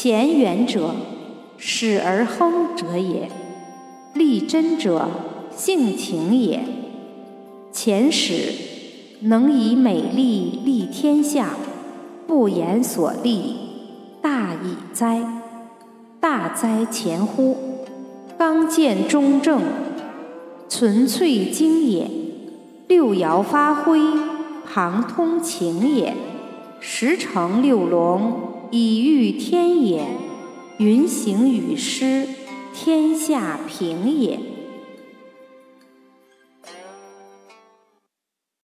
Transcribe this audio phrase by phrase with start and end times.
[0.00, 0.94] 乾元者，
[1.56, 3.28] 始而亨者也。
[4.14, 5.08] 立真者，
[5.50, 6.60] 性情也。
[7.74, 8.52] 乾始，
[9.22, 11.48] 能以美丽立天下，
[12.28, 13.56] 不言所立，
[14.22, 15.20] 大矣哉！
[16.20, 17.56] 大哉乾乎！
[18.38, 19.62] 刚健中正，
[20.68, 22.08] 纯粹精也。
[22.86, 23.98] 六爻发挥，
[24.64, 26.14] 旁通情也。
[26.78, 28.32] 十成六龙，
[28.70, 30.06] 以御天也。
[30.78, 32.28] 云行雨施，
[32.72, 34.57] 天下平也。